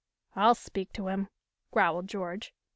[0.35, 1.27] "I'll speak to him,"
[1.69, 2.55] growled George.